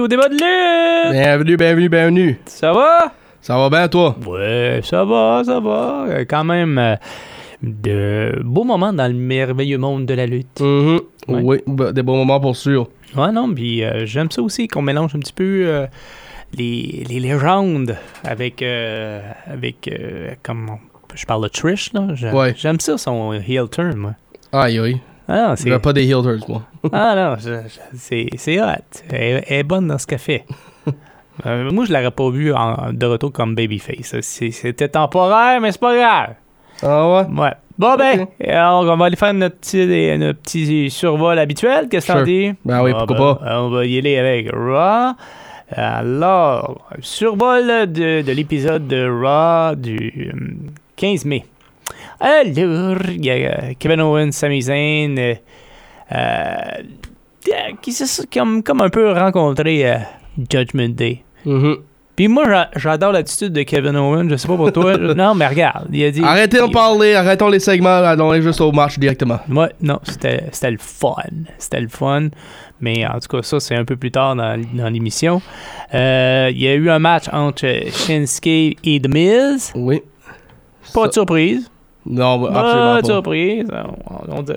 [0.00, 1.12] Au débat de lutte!
[1.12, 2.40] Bienvenue, bienvenue, bienvenue.
[2.46, 3.12] Ça va?
[3.40, 4.16] Ça va bien, toi?
[4.26, 6.04] Ouais, ça va, ça va.
[6.08, 6.96] Euh, Quand même, euh,
[7.62, 10.60] de beaux moments dans le merveilleux monde de la lutte.
[10.60, 11.00] Mhm.
[11.28, 11.40] Ouais.
[11.42, 12.88] Oui, bah, des bons moments pour sûr.
[13.16, 15.86] Ouais, non, puis euh, j'aime ça aussi qu'on mélange un petit peu euh,
[16.56, 18.62] les, les légendes avec,
[19.46, 19.90] avec
[20.42, 20.70] comme
[21.14, 22.08] je parle de Trish, là.
[22.14, 22.54] J'aime Ouais.
[22.56, 24.12] j'aime ça, son heel turn, moi.
[24.52, 25.00] Aïe, aïe.
[25.32, 26.62] Ah non, c'est pas des heel turns, moi.
[26.92, 28.66] ah, non, je- je- c'est c'est hot.
[29.10, 30.44] Elle, elle est bonne dans ce qu'elle fait.
[31.46, 34.14] Euh, moi, je l'aurais pas vu en- de retour comme Babyface.
[34.20, 36.34] C'est- C'était temporaire, mais c'est pas grave.
[36.82, 37.40] Ah ouais?
[37.42, 37.52] Ouais.
[37.78, 39.86] Bon, ben, alors, on va aller faire notre petit,
[40.18, 41.88] notre petit survol habituel.
[41.88, 42.26] Qu'est-ce que t'en Sure.
[42.26, 42.52] dis?
[42.62, 45.14] Ben oui, Ah, pourquoi ben, On va y aller avec Raw.
[45.74, 51.44] Alors, survol de, de l'épisode de Raw du hum, 15 mai.
[52.20, 55.34] Alors, il y a euh, Kevin Owens, Sami Zayn, euh,
[56.12, 56.52] euh,
[57.80, 59.96] qui s'est comme, comme un peu rencontré euh,
[60.50, 61.22] Judgment Day.
[61.44, 61.76] Mhm.
[62.16, 64.28] Puis moi, j'a- j'adore l'attitude de Kevin Owens.
[64.28, 64.94] Je sais pas pour toi.
[65.14, 65.86] non, mais regarde.
[65.90, 66.22] Il a dit.
[66.22, 69.38] Arrêtez il- parler, arrêtons les segments, allons juste au match directement.
[69.50, 71.14] Ouais, non, c'était le fun.
[71.56, 72.28] C'était le fun.
[72.82, 75.40] Mais en tout cas, ça, c'est un peu plus tard dans, dans l'émission.
[75.94, 79.72] Euh, Il y a eu un match entre Shinsuke et The Miz.
[79.74, 80.02] Oui.
[80.92, 81.70] Pas de surprise.
[82.06, 83.02] Non, Pas absolument pas.
[83.04, 83.68] surprise.
[84.08, 84.52] On- on dit.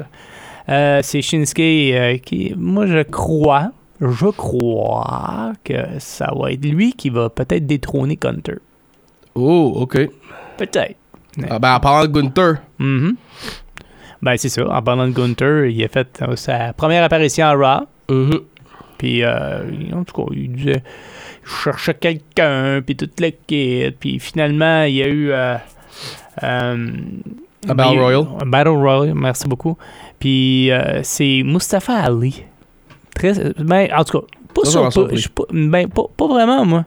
[0.70, 6.94] Euh, c'est Shinsuke euh, qui, moi, je crois, je crois que ça va être lui
[6.94, 8.60] qui va peut-être détrôner Gunter.
[9.36, 10.10] Oh, ok.
[10.58, 10.96] Peut-être.
[11.50, 13.16] Ah, ben, en parlant de Gunther, Mhm.
[14.22, 14.66] Ben, c'est ça.
[14.70, 17.86] En parlant de Gunter, il a fait euh, sa première apparition à Raw.
[18.10, 18.40] mhm.
[18.98, 20.82] Puis, en tout cas, il disait,
[21.44, 23.92] il cherchait quelqu'un, puis toute kit.
[24.00, 25.32] Puis finalement, il y a eu.
[26.42, 26.88] Euh,
[27.70, 28.26] Un Battle eu- Royal.
[28.42, 29.78] Un Battle Royal, merci beaucoup.
[30.20, 32.44] Puis euh, c'est Mustafa Ali.
[33.16, 36.86] Très, ben, en tout cas, pas, sur- pas- je pas, ben, pas, pas vraiment, moi.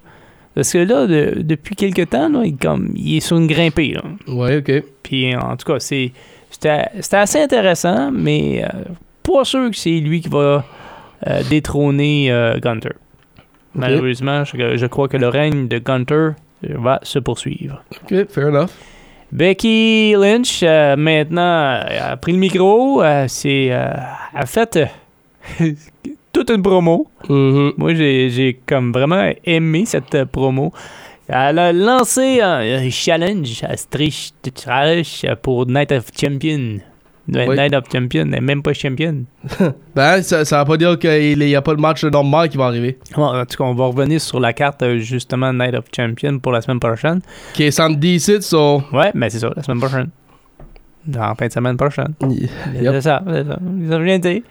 [0.55, 3.93] Parce que là, de- depuis quelques temps, là, il, comme, il est sur une grimpée.
[3.95, 4.03] Là.
[4.27, 4.83] Ouais, ok.
[5.03, 6.13] Puis en tout cas, c'est
[6.51, 8.69] c'était c'était assez intéressant, mais euh,
[9.23, 10.65] pas sûr que c'est lui qui va
[11.27, 12.93] euh, détrôner euh, Gunter.
[13.75, 16.31] Malheureusement, je, je crois que le règne de Gunter
[16.63, 17.83] va se poursuivre.
[18.03, 18.71] Ok, fair enough.
[19.33, 23.03] Becky Lynch, euh, maintenant, a pris le micro.
[23.03, 23.91] euh, c'est, euh,
[24.35, 24.77] a fait
[25.61, 25.73] euh,
[26.33, 27.09] toute une promo.
[27.29, 27.73] Mhm.
[27.77, 30.73] Moi, j'ai j'ai comme vraiment aimé cette euh, promo.
[31.29, 34.33] Elle a lancé un, challenge à Stratus
[35.43, 36.79] pour Night of Champion.
[37.29, 37.57] Oui.
[37.57, 39.25] Night of Champion, n'est même pas champion.
[39.97, 42.67] Ben, ça, ça veut pas dire qu'il n'y a pas de match normal qui va
[42.67, 42.99] arriver.
[43.17, 46.39] Bon, en tout cas, on va revenir sur la carte euh, justement Night of Champion
[46.39, 47.21] pour la semaine prochaine.
[47.55, 48.83] Qui est sans DC, so.
[48.93, 50.09] Ouais, mais c'est ça, la semaine prochaine.
[51.19, 52.15] En fin de semaine prochaine.
[52.21, 52.51] Yep.
[52.95, 53.59] C'est ça, c'est ça.
[53.81, 54.43] Ils ont rien dit.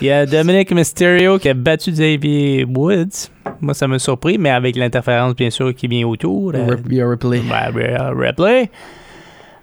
[0.00, 3.28] Il y a Dominic Mysterio qui a battu Xavier Woods.
[3.60, 6.52] Moi, ça m'a surpris, mais avec l'interférence, bien sûr, qui vient autour.
[6.54, 7.40] euh, replay.
[7.40, 8.70] Ouais, Rhea Ripley.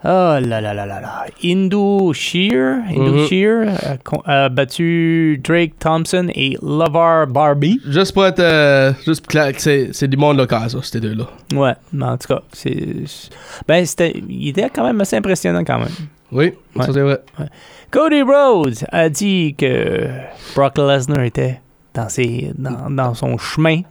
[0.07, 1.25] Oh là là là là là.
[1.43, 3.27] Indo Shear, Mhm.
[3.27, 3.67] Shear
[4.27, 7.79] a, a battu Drake Thompson et Lavar Barbie.
[7.87, 8.39] Juste pour être.
[8.39, 11.25] euh, juste pour clair, c'est du monde local, ça, ces deux-là.
[11.55, 12.77] Ouais, mais en tout cas, c'est.
[13.67, 14.13] Ben, c'était.
[14.29, 15.87] Il était quand même assez impressionnant quand même.
[16.31, 16.87] Oui, ça Ouais.
[16.93, 17.19] c'est vrai.
[17.89, 20.07] Cody Rhodes a dit que
[20.55, 21.61] Brock Lesnar était
[21.93, 23.81] dans, ses, dans, dans son chemin.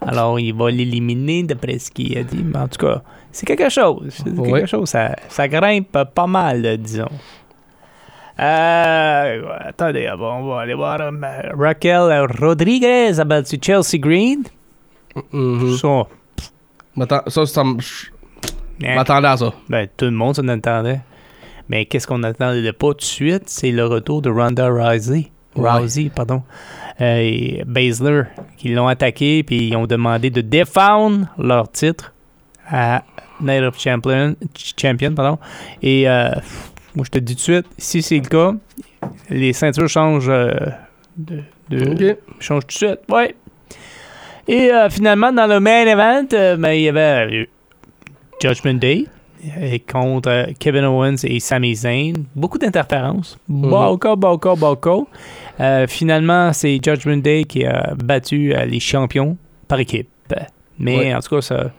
[0.00, 2.44] Alors, il va l'éliminer d'après ce qu'il a dit.
[2.44, 3.02] Mais en tout cas,
[3.32, 4.08] c'est quelque chose.
[4.10, 4.88] C'est quelque chose.
[4.88, 7.08] Ça, ça grimpe pas mal, disons.
[8.38, 11.00] Euh, attendez, on va aller voir.
[11.00, 11.10] euh,
[11.58, 14.42] Raquel Rodriguez a battu Chelsea Green.
[15.32, 15.76] Mhm.
[15.78, 16.06] Ça,
[17.28, 19.52] Ça, ça je hein, m'attendais à ça.
[19.70, 21.00] ben, tout le monde s'en attendait.
[21.68, 23.44] Mais qu'est-ce qu'on attendait pas tout de suite?
[23.46, 25.30] C'est le retour de Ronda Rousey.
[25.56, 25.70] Ouais.
[25.70, 26.42] Rousey, pardon.
[27.00, 28.22] Euh, et Baszler,
[28.56, 32.12] qui l'ont attaqué, puis ils ont demandé de défendre leur titre
[32.68, 33.02] à
[33.40, 34.34] Night of Champion.
[34.80, 35.38] Champion pardon.
[35.82, 36.30] Et euh,
[36.94, 38.52] moi, je te dis tout de suite, si c'est le cas,
[39.30, 40.54] les ceintures changent euh,
[41.16, 42.16] de, de- Ok.
[42.40, 43.00] change tout de suite.
[43.10, 43.34] Ouais.
[44.48, 47.48] Et finalement, dans le main event, ben, il y avait
[48.40, 49.06] Judgment Day.
[49.58, 52.14] Euh, contre euh, Kevin Owens et Sami Zayn.
[52.34, 53.38] Beaucoup d'interférences.
[53.48, 55.08] Beaucoup, beaucoup, beaucoup.
[55.60, 59.36] Euh, finalement, c'est Judgment Day qui a battu euh, les champions
[59.68, 60.08] par équipe.
[60.78, 61.14] Mais Ouais.
[61.14, 61.70] en tout cas, ça,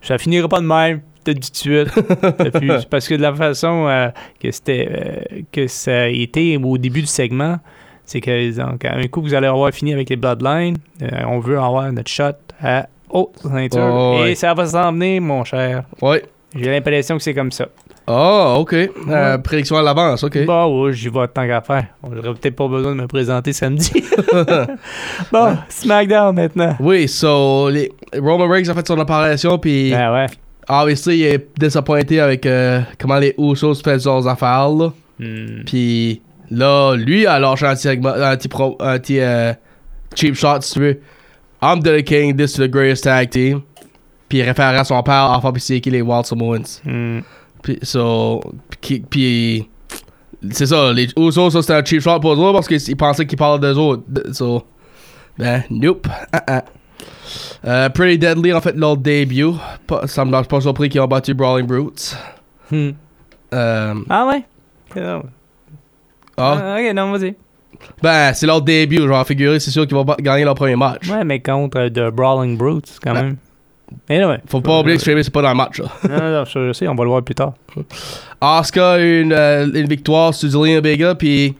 [0.00, 1.00] ça finira pas de même.
[1.24, 1.94] Te dis tout de suite.
[2.38, 4.08] Depuis- parce que de la façon euh,
[4.38, 7.56] que c'était que ça a été au début du segment,
[8.04, 10.76] c'est que donc, un coup vous allez avoir fini avec les Bloodlines,
[11.26, 12.32] on veut avoir notre shot
[12.62, 13.80] à haute ceinture.
[13.90, 14.32] Oh, ouais.
[14.32, 15.84] Et ça va s'en venir, mon cher.
[16.02, 16.22] Ouais.
[16.54, 17.66] J'ai l'impression que c'est comme ça.
[18.06, 18.74] Ah, ok.
[19.08, 20.44] Euh, prédiction à l'avance, ok.
[20.44, 21.86] Bon, ouais, j'y vais tant qu'à faire.
[22.02, 24.04] J'aurais peut-être pas besoin de me présenter samedi.
[25.32, 26.76] bon, SmackDown maintenant.
[26.80, 30.26] Oui, so, les, Roman Reigns a fait son apparition, puis Ben ouais.
[30.68, 34.92] obviously, il est disappointé avec euh, comment les Usos faisaient leurs affaires, là.
[35.18, 35.64] Hmm.
[35.64, 37.74] Puis là, lui a lâché un
[38.36, 39.52] petit, pro- petit euh,
[40.14, 41.00] cheap shot, si tu veux.
[41.62, 43.62] I'm dedicating this to the greatest tag team.
[44.34, 46.80] Puis il référait à son père, enfin, puis c'est qui les Wild Samoans.
[46.84, 47.20] Hmm.
[47.62, 48.40] Puis, so,
[48.80, 49.68] puis, puis
[50.50, 53.38] c'est ça, les Usos, ça c'était un cheap shot pour eux parce qu'ils pensaient qu'ils
[53.38, 54.02] parlaient d'eux autres.
[54.32, 54.64] So,
[55.38, 56.08] ben, nope.
[57.64, 59.52] Euh, Pretty Deadly en fait leur début.
[59.86, 62.16] Pas- ça me lâche pas surpris qu'ils ont battu Brawling Brutes.
[62.72, 62.90] Hmm.
[63.54, 64.42] Euh, Ah ouais?
[64.90, 65.22] Ok, non.
[66.36, 67.36] ah, Ah, ok, non, vas-y.
[68.02, 71.08] ben, c'est leur début, genre figuré, c'est sûr qu'ils vont gagner leur premier match.
[71.08, 73.22] Ouais, mais contre euh, The Brawling Brutes, quand Ben.
[73.22, 73.36] même.
[74.46, 75.78] Faut pas oublier que Sheamus c'est pas dans le match.
[75.78, 75.86] Là.
[76.08, 77.54] Non, non, non, je sais, on va le voir plus tard.
[78.40, 81.54] Asuka a une, euh, une victoire sur Zelina Vega, puis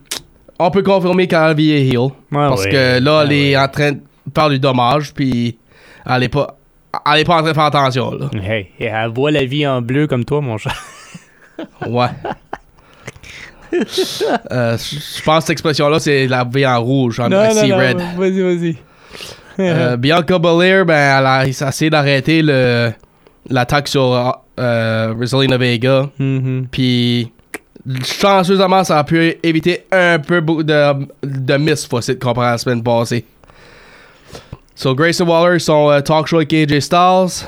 [0.59, 1.99] on peut confirmer qu'elle est heel.
[1.99, 2.71] Ouais, Parce ouais.
[2.71, 4.01] que là, elle Ouais, est en train de
[4.35, 5.57] faire du dommage, puis
[6.09, 6.57] elle est pas,
[7.13, 8.31] elle est pas en train de faire attention, là.
[8.43, 10.73] Hey, elle voit la vie en bleu comme toi, mon chat.
[11.87, 12.09] Ouais.
[14.53, 18.01] Euh, Je pense que cette expression-là, c'est la vie en rouge, en non, red.
[18.17, 18.77] vas-y, vas-y.
[19.59, 22.93] Euh, Bianca Belair, ben, elle a essayé d'arrêter le-
[23.49, 26.09] l'attaque sur euh, Zelina Vega.
[26.19, 26.67] Mhm.
[26.71, 27.31] Puis,
[28.05, 32.83] chanceusement, ça a pu éviter un peu de, de miss cette comparé à la semaine
[32.83, 33.25] passée.
[34.75, 37.47] So, Grayson Waller, son euh, talk show avec AJ Styles.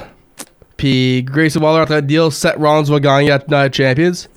[0.76, 4.28] Puis, Grayson Waller en train de dire Seth Rollins va gagner à Night Champions.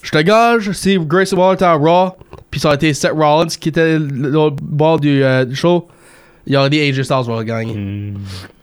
[0.00, 2.12] Je te gage, si Grayson Waller était à Raw,
[2.50, 5.88] puis ça aurait été Seth Rollins qui était le bord du, euh, du show,
[6.48, 7.74] il aurait dit AJ Styles va gagner.
[7.74, 8.14] Hmm.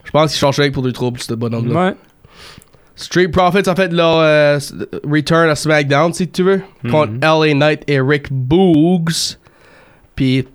[0.04, 1.88] Je pense qu'il cherchait pour du trouble, ce bonhomme-là.
[1.88, 1.96] Ouais.
[2.96, 4.58] Street Profits a fait leur euh,
[5.04, 9.38] return à SmackDown, si tu veux, contre LA Knight et Rick Boogs.
[10.16, 10.48] Puis,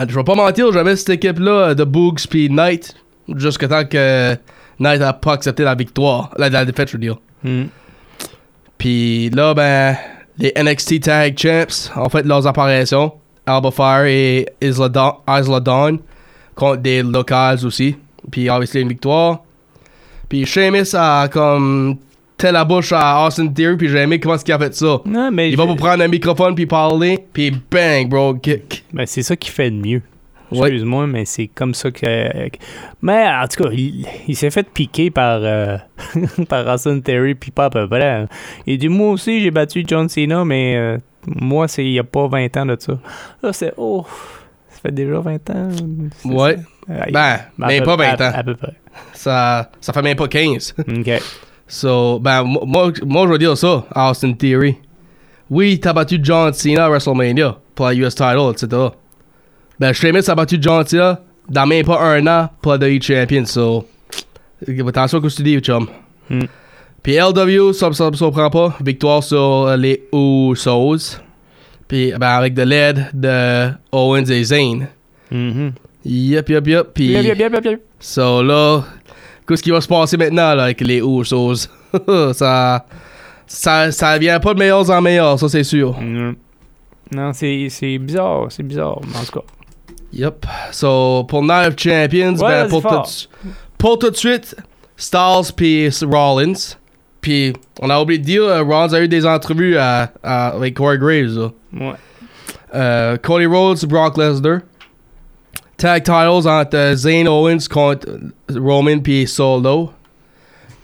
[0.00, 2.96] euh, je vais pas mentir, j'avais cette équipe-là euh, de Boogs puis Knight,
[3.36, 4.34] jusqu'à temps que
[4.80, 7.18] Knight a pas accepté la victoire, la, la défaite, je veux dire.
[7.44, 7.64] Hmm.
[8.78, 9.96] Puis là, ben,
[10.38, 13.12] les NXT Tag Champs ont fait leurs apparitions,
[13.46, 15.98] Alba Fire et Isla Dawn, Isla Dawn,
[16.54, 17.96] contre des locales aussi.
[18.30, 19.42] Puis, obviously, une victoire.
[20.28, 21.96] Puis Sheamus a comme
[22.36, 25.00] tel la bouche à Austin Theory, puis j'ai aimé comment est-ce qu'il a fait ça.
[25.04, 28.84] Non, mais Il va pour prendre un microphone puis parler, puis bang, bro, kick.
[28.92, 30.02] Ben, c'est ça qui fait de mieux.
[30.50, 32.48] Excuse-moi, mais c'est comme ça que.
[33.02, 35.76] Mais en tout cas, il, il s'est fait piquer par, euh,
[36.48, 38.26] par Austin Terry, puis pas à peu près.
[38.66, 42.04] Il dit Moi aussi, j'ai battu John Cena, mais euh, moi, c'est il n'y a
[42.04, 42.98] pas 20 ans de ça.
[43.42, 44.04] Là, c'est Oh,
[44.84, 45.68] fait déjà 20 ans.
[46.24, 46.56] Ouais.
[46.88, 47.06] ça?
[47.10, 48.32] Ben, mais peu- pas 20 à- ans.
[48.34, 48.74] À peu près.
[49.12, 50.74] Ça, ça fait même pas 15.
[50.88, 51.10] OK.
[51.66, 54.76] So, ben, mo- moi, moi je veux dire ça, Austin Theory.
[55.50, 58.68] Oui, t'as battu John Cena à WrestleMania pour la US title, etc.
[59.80, 63.44] Ben, Sheamus a battu John Cena dans même pas un an pour la WWE Champion,
[63.44, 63.86] so.
[64.62, 65.86] Attention à ce que tu dis, chum.
[66.30, 66.44] Hmm.
[67.02, 68.74] Puis LW, ça me surprend pas.
[68.82, 71.18] Victoire sur les Usos.
[71.88, 74.86] Puis, ben, avec de l'aide de Owens et Zayn.
[75.30, 75.72] Mhm.
[76.04, 76.86] Yep, yep, yep.
[76.94, 77.76] Puis, Bien, bien, bien, bien, bien.
[77.98, 78.82] so là,
[79.46, 81.68] qu'est-ce qui va se passer maintenant là, avec les Usos?
[82.34, 82.84] ça,
[83.46, 85.98] ça, ça vient pas de meilleurs en meilleurs, ça c'est sûr.
[85.98, 86.36] Mhm.
[87.14, 89.46] Non, c'est c'est bizarre, c'est bizarre, mais en tout cas.
[90.12, 90.46] Yep.
[90.72, 93.10] So, pour Night of Champions, Ouais, ben, pour, tout,
[93.78, 94.56] pour tout de suite,
[94.96, 96.76] Styles puis Rollins.
[97.20, 100.74] Puis, on a oublié de dire, euh, Rollins a eu des entrevues à, à- avec
[100.74, 101.36] Corey Graves.
[101.38, 101.48] là.
[101.74, 101.94] Ouais.
[102.74, 104.60] Euh, Cody Rhodes, Brock Lesnar.
[105.76, 108.06] Tag titles entre euh, Zayn Owens contre
[108.48, 109.92] Roman puis Solo.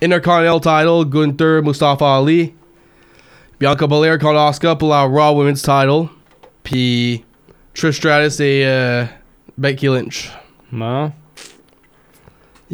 [0.03, 2.55] Intercontinental title, Gunther, Mustafa Ali.
[3.61, 6.09] Bianca Belair contre Asuka pour la Raw Women's title.
[6.63, 7.23] Puis
[7.75, 9.05] Trish Stratus et euh,
[9.59, 10.31] Becky Lynch.
[10.73, 11.13] Bon.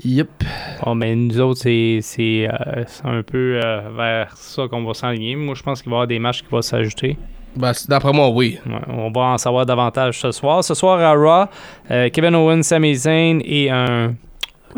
[0.04, 0.44] Yep.
[0.84, 4.94] Bon, mais nous autres, c'est c'est, euh, c'est un peu euh, vers ça qu'on va
[4.94, 5.34] s'enligner.
[5.36, 7.16] Moi, je pense qu'il va y avoir des matchs qui vont s'ajouter.
[7.56, 8.58] Ben, D'après moi, oui.
[8.66, 10.62] Ouais, on va en savoir davantage ce soir.
[10.62, 11.46] Ce soir à Raw,
[11.90, 14.14] euh, Kevin Owens, Sami Zayn et un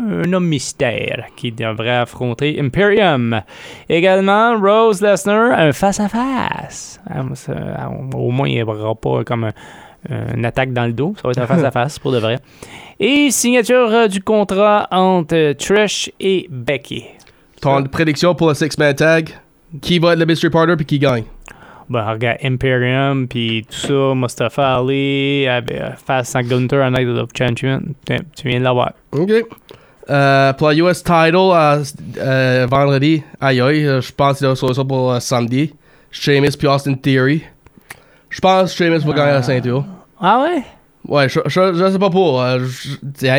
[0.01, 3.41] un homme mystère qui devrait affronter Imperium.
[3.89, 7.01] Également, Rose Lesnar, un face-à-face.
[7.09, 7.23] Ah,
[7.77, 9.53] ah, Au moins, il n'y aura pas comme un-
[10.35, 11.15] une attaque dans le dos.
[11.17, 12.37] Ça va être un face-à-face pour de vrai.
[12.97, 17.03] Et signature euh, du contrat entre euh, Trish et Becky.
[17.59, 19.31] Ton prédiction pour le six-man tag.
[19.81, 21.25] Qui va être le mystery partner puis qui gagne?
[21.89, 25.61] Ben, regarde, Imperium, puis tout ça, Mustafa Ali, euh,
[26.05, 27.81] face à Gunther Night of Champion.
[28.05, 28.93] Tu viens de l'avoir.
[29.11, 29.31] OK.
[30.09, 31.83] Euh, pour la US title, euh,
[32.17, 35.73] euh, vendredi, aïe aïe, euh, je pense qu'il va sur ça pour euh, samedi.
[36.11, 37.43] Sheamus puis Austin Theory.
[38.29, 39.85] Je pense que Sheamus va gagner la ceinture.
[40.19, 40.63] Ah ouais?
[41.07, 42.43] Ouais, je, je, je sais pas pour.
[43.15, 43.29] c'est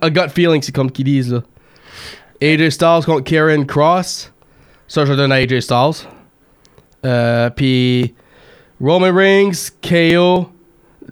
[0.00, 1.42] a gut feeling, c'est comme qu'ils disent là.
[2.42, 4.32] AJ Styles contre Karen Cross.
[4.88, 6.06] Ça, je donne à AJ Styles.
[7.04, 8.14] Euh, puis
[8.80, 10.48] Roman Reigns, KO.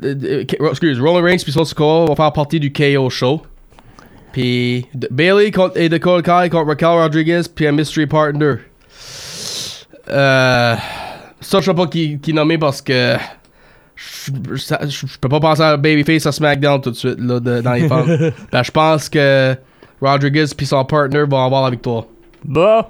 [0.05, 3.43] euh, excuse, Roman Reigns puis Solo Sikoa vont faire partie du KO show.
[4.33, 8.55] Puis Bailey contre et Dakota Kai contre Raquel Rodriguez puis un mystery partner.
[10.09, 10.77] Euh,
[11.41, 13.17] ça, je sais pas qui, qui nommer parce que
[13.97, 14.31] je,
[15.21, 18.33] peux pas penser à Babyface à SmackDown tout de suite là, de- dans les femmes.
[18.53, 19.57] Ben, je pense que
[20.01, 22.05] Rodriguez puis son partner vont avoir la victoire.
[22.45, 22.85] Bon.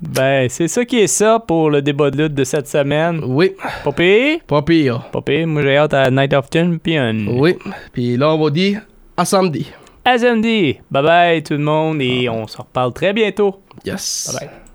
[0.00, 3.20] Ben, c'est ça qui est ça pour le débat de lutte de cette semaine.
[3.24, 3.52] Oui,
[3.84, 4.38] Pas pire?
[4.46, 5.02] pas pire.
[5.10, 5.46] Pas pire.
[5.46, 7.16] Moi, j'ai hâte à Night of Champion.
[7.28, 7.56] Oui.
[7.92, 8.82] Puis là, on va dire
[9.16, 9.66] à samedi.
[10.04, 10.78] À samedi.
[10.90, 13.60] Bye bye tout le monde et on se reparle très bientôt.
[13.84, 14.30] Yes.
[14.32, 14.67] Bye bye.